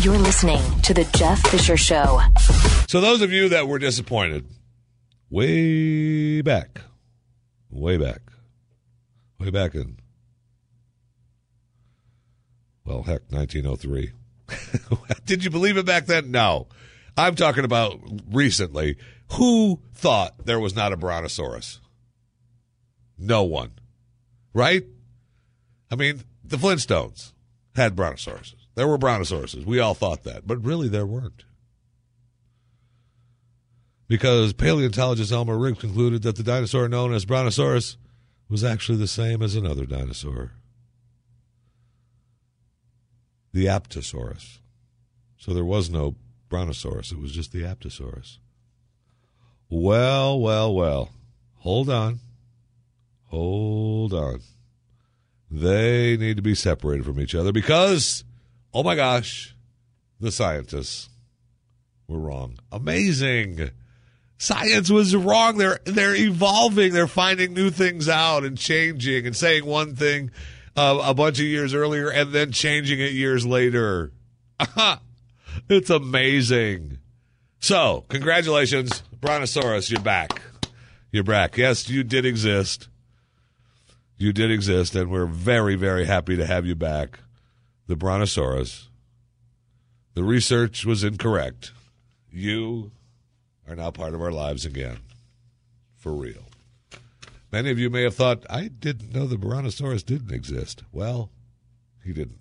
You're 0.00 0.18
listening 0.18 0.60
to 0.82 0.92
The 0.92 1.04
Jeff 1.16 1.38
Fisher 1.46 1.76
Show. 1.76 2.20
So, 2.88 3.00
those 3.00 3.22
of 3.22 3.30
you 3.30 3.48
that 3.50 3.68
were 3.68 3.78
disappointed, 3.78 4.44
way 5.30 6.42
back, 6.42 6.80
way 7.70 7.96
back, 7.96 8.20
way 9.38 9.50
back 9.50 9.74
in, 9.74 9.98
well, 12.84 13.04
heck, 13.04 13.22
1903. 13.30 14.12
Did 15.24 15.44
you 15.44 15.50
believe 15.50 15.76
it 15.76 15.86
back 15.86 16.06
then? 16.06 16.32
No. 16.32 16.66
I'm 17.16 17.36
talking 17.36 17.64
about 17.64 18.00
recently. 18.30 18.96
Who 19.34 19.80
thought 19.94 20.44
there 20.44 20.60
was 20.60 20.74
not 20.74 20.92
a 20.92 20.96
brontosaurus? 20.96 21.80
No 23.16 23.44
one. 23.44 23.70
Right? 24.52 24.84
I 25.90 25.94
mean, 25.94 26.24
the 26.42 26.56
Flintstones 26.56 27.32
had 27.76 27.94
brontosauruses. 27.94 28.63
There 28.74 28.88
were 28.88 28.98
brontosauruses. 28.98 29.64
We 29.64 29.78
all 29.78 29.94
thought 29.94 30.24
that, 30.24 30.46
but 30.46 30.64
really 30.64 30.88
there 30.88 31.06
weren't. 31.06 31.44
Because 34.08 34.52
paleontologist 34.52 35.32
Elmer 35.32 35.56
Riggs 35.56 35.80
concluded 35.80 36.22
that 36.22 36.36
the 36.36 36.42
dinosaur 36.42 36.88
known 36.88 37.14
as 37.14 37.24
Brontosaurus 37.24 37.96
was 38.48 38.62
actually 38.62 38.98
the 38.98 39.06
same 39.06 39.42
as 39.42 39.54
another 39.54 39.86
dinosaur, 39.86 40.52
the 43.52 43.66
Apatosaurus. 43.66 44.58
So 45.38 45.54
there 45.54 45.64
was 45.64 45.88
no 45.88 46.16
Brontosaurus, 46.50 47.12
it 47.12 47.18
was 47.18 47.32
just 47.32 47.52
the 47.52 47.62
Apatosaurus. 47.62 48.38
Well, 49.70 50.38
well, 50.38 50.74
well. 50.74 51.10
Hold 51.58 51.88
on. 51.88 52.20
Hold 53.28 54.12
on. 54.12 54.40
They 55.50 56.16
need 56.16 56.36
to 56.36 56.42
be 56.42 56.54
separated 56.54 57.04
from 57.04 57.18
each 57.18 57.34
other 57.34 57.52
because, 57.52 58.24
oh 58.74 58.82
my 58.82 58.94
gosh, 58.94 59.54
the 60.20 60.32
scientists 60.32 61.08
were 62.08 62.18
wrong. 62.18 62.58
Amazing. 62.72 63.70
Science 64.36 64.90
was 64.90 65.14
wrong. 65.14 65.56
They're 65.56 65.80
they're 65.84 66.14
evolving. 66.14 66.92
They're 66.92 67.06
finding 67.06 67.54
new 67.54 67.70
things 67.70 68.08
out 68.08 68.44
and 68.44 68.58
changing 68.58 69.26
and 69.26 69.36
saying 69.36 69.64
one 69.64 69.94
thing 69.94 70.32
uh, 70.76 71.00
a 71.02 71.14
bunch 71.14 71.38
of 71.38 71.46
years 71.46 71.72
earlier 71.72 72.10
and 72.10 72.32
then 72.32 72.52
changing 72.52 73.00
it 73.00 73.12
years 73.12 73.46
later. 73.46 74.12
it's 75.68 75.90
amazing. 75.90 76.98
So, 77.60 78.04
congratulations, 78.08 79.02
Brontosaurus. 79.20 79.90
You're 79.90 80.02
back. 80.02 80.42
You're 81.10 81.24
back. 81.24 81.56
Yes, 81.56 81.88
you 81.88 82.04
did 82.04 82.26
exist. 82.26 82.88
You 84.18 84.32
did 84.32 84.50
exist, 84.50 84.94
and 84.94 85.10
we're 85.10 85.26
very, 85.26 85.74
very 85.74 86.04
happy 86.04 86.36
to 86.36 86.46
have 86.46 86.66
you 86.66 86.74
back. 86.74 87.20
The 87.86 87.96
Brontosaurus. 87.96 88.88
The 90.14 90.24
research 90.24 90.86
was 90.86 91.04
incorrect. 91.04 91.72
You 92.30 92.92
are 93.68 93.76
now 93.76 93.90
part 93.90 94.14
of 94.14 94.22
our 94.22 94.32
lives 94.32 94.64
again. 94.64 94.98
For 95.96 96.12
real. 96.12 96.44
Many 97.52 97.70
of 97.70 97.78
you 97.78 97.90
may 97.90 98.02
have 98.02 98.14
thought, 98.14 98.44
I 98.50 98.68
didn't 98.68 99.12
know 99.14 99.26
the 99.26 99.38
Brontosaurus 99.38 100.02
didn't 100.02 100.32
exist. 100.32 100.82
Well, 100.92 101.30
he 102.02 102.12
didn't. 102.12 102.40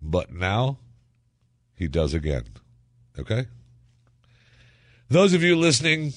But 0.00 0.32
now, 0.32 0.78
he 1.74 1.88
does 1.88 2.14
again. 2.14 2.44
Okay? 3.18 3.46
Those 5.08 5.32
of 5.32 5.42
you 5.42 5.56
listening 5.56 6.12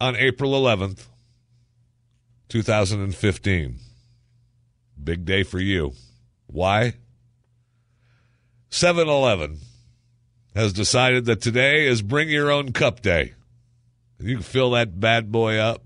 on 0.00 0.16
April 0.16 0.52
11th, 0.52 1.06
2015, 2.48 3.76
big 5.02 5.24
day 5.24 5.42
for 5.42 5.60
you. 5.60 5.92
Why? 6.46 6.94
7 8.74 9.08
Eleven 9.08 9.58
has 10.52 10.72
decided 10.72 11.26
that 11.26 11.40
today 11.40 11.86
is 11.86 12.02
bring 12.02 12.28
your 12.28 12.50
own 12.50 12.72
cup 12.72 13.00
day. 13.02 13.34
You 14.18 14.34
can 14.34 14.42
fill 14.42 14.72
that 14.72 14.98
bad 14.98 15.30
boy 15.30 15.58
up. 15.58 15.84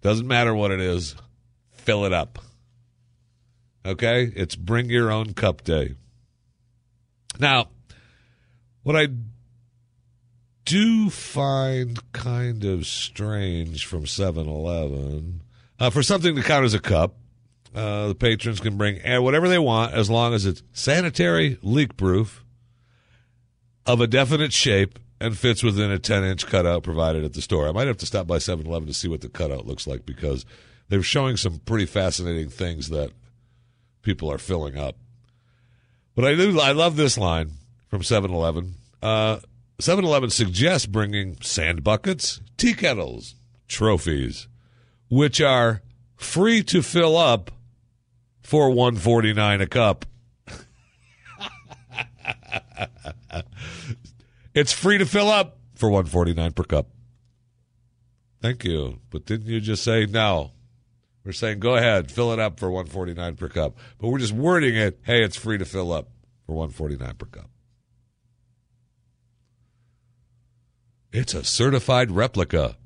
Doesn't 0.00 0.26
matter 0.26 0.54
what 0.54 0.70
it 0.70 0.80
is, 0.80 1.14
fill 1.72 2.06
it 2.06 2.14
up. 2.14 2.38
Okay? 3.84 4.32
It's 4.34 4.56
bring 4.56 4.88
your 4.88 5.10
own 5.10 5.34
cup 5.34 5.62
day. 5.62 5.94
Now, 7.38 7.68
what 8.82 8.96
I 8.96 9.08
do 10.64 11.10
find 11.10 12.00
kind 12.14 12.64
of 12.64 12.86
strange 12.86 13.84
from 13.84 14.06
7 14.06 14.48
Eleven, 14.48 15.42
uh, 15.78 15.90
for 15.90 16.02
something 16.02 16.34
to 16.34 16.42
count 16.42 16.64
as 16.64 16.72
a 16.72 16.80
cup, 16.80 17.14
uh, 17.74 18.08
the 18.08 18.14
patrons 18.14 18.60
can 18.60 18.76
bring 18.76 19.00
whatever 19.22 19.48
they 19.48 19.58
want 19.58 19.94
as 19.94 20.10
long 20.10 20.34
as 20.34 20.46
it's 20.46 20.62
sanitary, 20.72 21.58
leak 21.62 21.96
proof, 21.96 22.44
of 23.86 24.00
a 24.00 24.06
definite 24.06 24.52
shape 24.52 24.98
and 25.20 25.36
fits 25.36 25.62
within 25.62 25.90
a 25.90 25.98
10 25.98 26.24
inch 26.24 26.46
cutout 26.46 26.82
provided 26.82 27.24
at 27.24 27.34
the 27.34 27.42
store. 27.42 27.68
I 27.68 27.72
might 27.72 27.86
have 27.86 27.98
to 27.98 28.06
stop 28.06 28.26
by 28.26 28.38
7 28.38 28.66
Eleven 28.66 28.88
to 28.88 28.94
see 28.94 29.08
what 29.08 29.20
the 29.20 29.28
cutout 29.28 29.66
looks 29.66 29.86
like 29.86 30.06
because 30.06 30.44
they're 30.88 31.02
showing 31.02 31.36
some 31.36 31.60
pretty 31.60 31.86
fascinating 31.86 32.48
things 32.48 32.88
that 32.88 33.12
people 34.02 34.30
are 34.30 34.38
filling 34.38 34.76
up. 34.76 34.96
But 36.14 36.24
I 36.24 36.34
do, 36.34 36.58
I 36.58 36.72
love 36.72 36.96
this 36.96 37.18
line 37.18 37.52
from 37.88 38.02
7 38.02 38.30
Eleven. 38.30 38.74
Uh, 39.02 39.40
7 39.78 40.04
Eleven 40.04 40.30
suggests 40.30 40.86
bringing 40.86 41.40
sand 41.42 41.84
buckets, 41.84 42.40
tea 42.56 42.74
kettles, 42.74 43.34
trophies, 43.68 44.48
which 45.08 45.40
are 45.40 45.82
free 46.16 46.62
to 46.64 46.82
fill 46.82 47.16
up 47.16 47.50
for 48.42 48.68
149 48.70 49.60
a 49.60 49.66
cup. 49.66 50.06
it's 54.54 54.72
free 54.72 54.98
to 54.98 55.06
fill 55.06 55.28
up 55.28 55.58
for 55.74 55.88
149 55.90 56.52
per 56.52 56.64
cup. 56.64 56.88
Thank 58.40 58.64
you. 58.64 59.00
But 59.10 59.26
didn't 59.26 59.48
you 59.48 59.60
just 59.60 59.84
say 59.84 60.06
no? 60.06 60.52
We're 61.24 61.32
saying 61.32 61.60
go 61.60 61.76
ahead, 61.76 62.10
fill 62.10 62.32
it 62.32 62.38
up 62.38 62.58
for 62.58 62.70
149 62.70 63.36
per 63.36 63.48
cup. 63.48 63.76
But 63.98 64.08
we're 64.08 64.18
just 64.18 64.32
wording 64.32 64.74
it, 64.74 65.00
hey, 65.02 65.22
it's 65.22 65.36
free 65.36 65.58
to 65.58 65.64
fill 65.64 65.92
up 65.92 66.08
for 66.46 66.54
149 66.54 67.14
per 67.16 67.26
cup. 67.26 67.50
It's 71.12 71.34
a 71.34 71.44
certified 71.44 72.10
replica. 72.10 72.76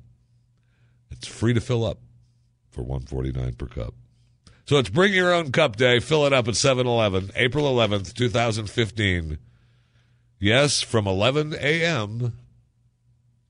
It's 1.11 1.27
free 1.27 1.53
to 1.53 1.61
fill 1.61 1.85
up 1.85 1.99
for 2.71 2.81
149 2.81 3.53
per 3.53 3.67
cup. 3.67 3.93
So 4.65 4.77
it's 4.77 4.89
bring 4.89 5.13
your 5.13 5.31
own 5.31 5.51
cup 5.51 5.75
day. 5.75 5.99
Fill 5.99 6.25
it 6.25 6.33
up 6.33 6.47
at 6.47 6.55
7-Eleven, 6.55 7.29
April 7.35 7.65
11th, 7.65 8.13
2015. 8.13 9.37
Yes, 10.39 10.81
from 10.81 11.07
11 11.07 11.53
a.m. 11.59 12.33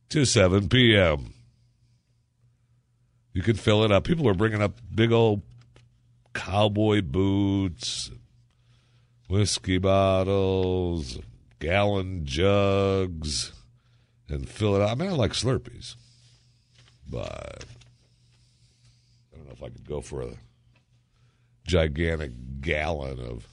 to 0.09 0.25
7 0.25 0.67
p.m. 0.67 1.33
You 3.31 3.41
can 3.41 3.55
fill 3.55 3.83
it 3.83 3.91
up. 3.91 4.03
People 4.03 4.27
are 4.27 4.33
bringing 4.33 4.61
up 4.61 4.79
big 4.93 5.13
old 5.13 5.41
cowboy 6.33 7.01
boots, 7.01 8.11
whiskey 9.29 9.77
bottles, 9.77 11.19
gallon 11.59 12.25
jugs, 12.25 13.53
and 14.27 14.49
fill 14.49 14.75
it 14.75 14.81
up. 14.81 14.91
I 14.91 14.95
mean, 14.95 15.09
I 15.09 15.13
like 15.13 15.31
Slurpees, 15.31 15.95
but 17.09 17.65
I 19.33 19.37
don't 19.37 19.45
know 19.47 19.53
if 19.53 19.63
I 19.63 19.69
could 19.69 19.87
go 19.87 20.01
for 20.01 20.21
a 20.21 20.37
gigantic 21.65 22.31
gallon 22.61 23.19
of 23.19 23.47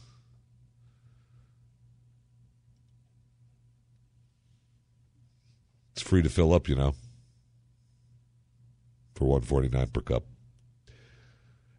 It's 5.93 6.03
free 6.03 6.23
to 6.23 6.31
fill 6.31 6.55
up, 6.55 6.69
you 6.69 6.75
know, 6.75 6.95
for 9.15 9.27
149 9.27 9.89
per 9.89 10.01
cup. 10.01 10.25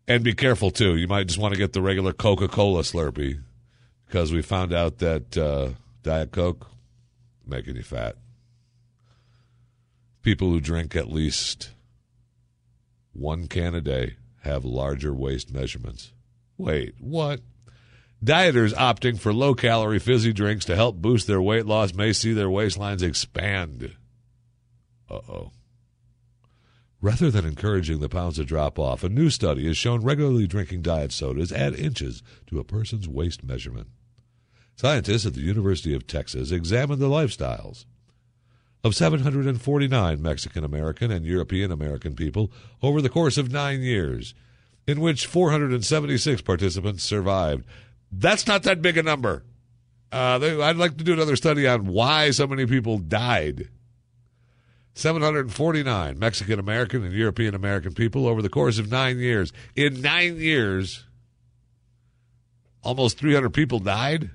And 0.07 0.23
be 0.23 0.33
careful 0.33 0.69
too. 0.69 0.95
You 0.95 1.07
might 1.07 1.27
just 1.27 1.39
want 1.39 1.53
to 1.53 1.59
get 1.59 1.73
the 1.73 1.81
regular 1.81 2.13
Coca-Cola 2.13 2.81
Slurpee 2.81 3.41
because 4.05 4.31
we 4.31 4.41
found 4.41 4.73
out 4.73 4.99
that 4.99 5.37
uh, 5.37 5.69
Diet 6.03 6.31
Coke 6.31 6.69
making 7.45 7.75
you 7.75 7.83
fat. 7.83 8.15
People 10.21 10.49
who 10.49 10.59
drink 10.59 10.95
at 10.95 11.11
least 11.11 11.71
one 13.13 13.47
can 13.47 13.75
a 13.75 13.81
day 13.81 14.17
have 14.41 14.63
larger 14.63 15.13
waist 15.13 15.51
measurements. 15.51 16.11
Wait, 16.57 16.95
what? 16.99 17.41
Dieters 18.23 18.73
opting 18.73 19.19
for 19.19 19.33
low 19.33 19.53
calorie 19.53 19.99
fizzy 19.99 20.31
drinks 20.31 20.65
to 20.65 20.75
help 20.75 20.95
boost 20.95 21.27
their 21.27 21.41
weight 21.41 21.65
loss 21.65 21.93
may 21.93 22.13
see 22.13 22.31
their 22.31 22.47
waistlines 22.47 23.01
expand. 23.01 23.95
Uh 25.09 25.15
oh. 25.15 25.51
Rather 27.01 27.29
than 27.29 27.45
encouraging 27.45 27.99
the 27.99 28.07
pounds 28.07 28.37
to 28.37 28.45
drop 28.45 28.79
off, 28.79 29.03
a 29.03 29.09
new 29.09 29.29
study 29.29 29.67
has 29.67 29.75
shown 29.75 30.03
regularly 30.03 30.47
drinking 30.47 30.81
diet 30.81 31.11
sodas 31.11 31.51
add 31.51 31.75
inches 31.75 32.23
to 32.47 32.59
a 32.59 32.63
person's 32.63 33.09
waist 33.09 33.43
measurement. 33.43 33.89
Scientists 34.77 35.25
at 35.25 35.33
the 35.33 35.41
University 35.41 35.93
of 35.93 36.07
Texas 36.07 36.49
examined 36.49 37.01
the 37.01 37.09
lifestyles 37.09 37.83
of 38.85 38.95
749 38.95 40.21
Mexican 40.21 40.63
American 40.63 41.11
and 41.11 41.25
European 41.25 41.73
American 41.73 42.15
people 42.15 42.51
over 42.81 43.01
the 43.01 43.09
course 43.09 43.37
of 43.37 43.51
nine 43.51 43.81
years, 43.81 44.33
in 44.87 44.99
which 44.99 45.25
476 45.25 46.41
participants 46.41 47.03
survived. 47.03 47.65
That's 48.11 48.47
not 48.47 48.63
that 48.63 48.81
big 48.81 48.97
a 48.97 49.03
number. 49.03 49.43
Uh, 50.11 50.37
they, 50.37 50.61
I'd 50.61 50.77
like 50.77 50.97
to 50.97 51.03
do 51.03 51.13
another 51.13 51.35
study 51.35 51.67
on 51.67 51.87
why 51.87 52.29
so 52.31 52.45
many 52.45 52.65
people 52.65 52.99
died. 52.99 53.69
749 54.95 56.19
Mexican 56.19 56.59
American 56.59 57.03
and 57.03 57.13
European 57.13 57.55
American 57.55 57.93
people 57.93 58.27
over 58.27 58.41
the 58.41 58.49
course 58.49 58.77
of 58.77 58.91
nine 58.91 59.17
years. 59.17 59.51
In 59.75 60.01
nine 60.01 60.37
years, 60.37 61.05
almost 62.83 63.17
300 63.17 63.49
people 63.49 63.79
died. 63.79 64.29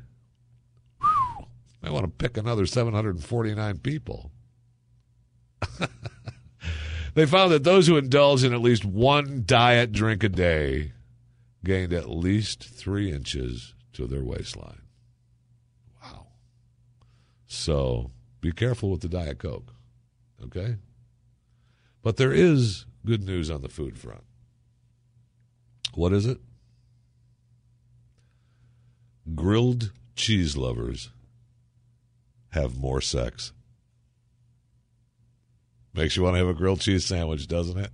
Whew. 1.01 1.47
I 1.83 1.91
want 1.91 2.07
to 2.07 2.11
pick 2.11 2.37
another 2.37 2.67
749 2.67 3.79
people. 3.79 4.33
they 7.19 7.27
found 7.27 7.51
that 7.53 7.65
those 7.65 7.87
who 7.87 7.97
indulge 7.97 8.45
in 8.45 8.53
at 8.53 8.61
least 8.61 8.85
one 8.85 9.43
diet 9.45 9.93
drink 9.93 10.23
a 10.23 10.29
day 10.29 10.93
gained 11.65 11.93
at 11.93 12.09
least 12.09 12.63
three 12.63 13.11
inches 13.11 13.75
to 13.93 14.07
their 14.07 14.23
waistline. 14.23 14.83
Wow. 16.03 16.27
So 17.47 18.13
be 18.41 18.53
careful 18.53 18.91
with 18.91 19.01
the 19.01 19.09
Diet 19.09 19.39
Coke. 19.39 19.75
Okay? 20.45 20.77
But 22.03 22.17
there 22.17 22.33
is 22.33 22.87
good 23.05 23.25
news 23.25 23.51
on 23.51 23.63
the 23.63 23.69
food 23.69 23.99
front. 23.99 24.23
What 25.95 26.13
is 26.13 26.27
it? 26.27 26.39
Grilled 29.35 29.93
cheese 30.15 30.57
lovers 30.57 31.11
have 32.51 32.79
more 32.79 33.01
sex. 33.01 33.53
Makes 35.99 36.17
you 36.17 36.23
want 36.23 36.35
to 36.35 36.39
have 36.39 36.47
a 36.47 36.55
grilled 36.55 36.81
cheese 36.81 37.05
sandwich, 37.05 37.49
doesn't 37.49 37.77
it? 37.77 37.91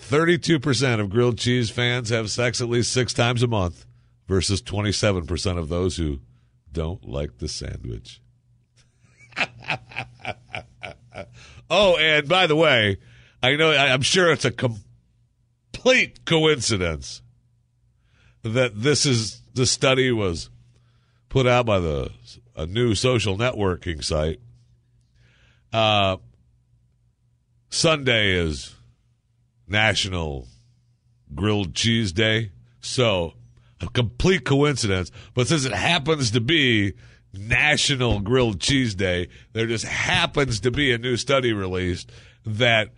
32% 0.00 0.98
of 0.98 1.10
grilled 1.10 1.36
cheese 1.36 1.68
fans 1.68 2.08
have 2.08 2.30
sex 2.30 2.62
at 2.62 2.70
least 2.70 2.90
six 2.90 3.12
times 3.12 3.42
a 3.42 3.46
month 3.46 3.84
versus 4.26 4.62
27% 4.62 5.58
of 5.58 5.68
those 5.68 5.98
who 5.98 6.20
don't 6.72 7.06
like 7.06 7.36
the 7.36 7.48
sandwich. 7.48 8.22
oh, 11.68 11.98
and 11.98 12.26
by 12.30 12.46
the 12.46 12.56
way, 12.56 12.96
I 13.42 13.56
know 13.56 13.70
I'm 13.70 14.00
sure 14.00 14.32
it's 14.32 14.46
a 14.46 14.50
complete 14.50 16.24
coincidence 16.24 17.20
that 18.42 18.80
this 18.80 19.04
is 19.04 19.42
the 19.52 19.66
study 19.66 20.10
was 20.12 20.48
put 21.28 21.46
out 21.46 21.66
by 21.66 21.78
the 21.78 22.10
a 22.56 22.64
new 22.64 22.94
social 22.94 23.36
networking 23.36 24.02
site. 24.02 24.40
Uh, 25.70 26.16
Sunday 27.74 28.30
is 28.30 28.72
National 29.66 30.46
Grilled 31.34 31.74
Cheese 31.74 32.12
Day, 32.12 32.52
so 32.80 33.34
a 33.80 33.88
complete 33.88 34.44
coincidence. 34.44 35.10
But 35.34 35.48
since 35.48 35.64
it 35.64 35.72
happens 35.72 36.30
to 36.30 36.40
be 36.40 36.92
National 37.32 38.20
Grilled 38.20 38.60
Cheese 38.60 38.94
Day, 38.94 39.26
there 39.54 39.66
just 39.66 39.84
happens 39.84 40.60
to 40.60 40.70
be 40.70 40.92
a 40.92 40.98
new 40.98 41.16
study 41.16 41.52
released 41.52 42.12
that 42.46 42.92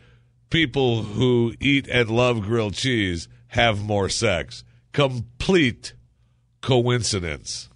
people 0.50 1.04
who 1.04 1.54
eat 1.58 1.88
and 1.88 2.10
love 2.10 2.42
grilled 2.42 2.74
cheese 2.74 3.28
have 3.48 3.82
more 3.82 4.10
sex. 4.10 4.62
Complete 4.92 5.94
coincidence. 6.60 7.70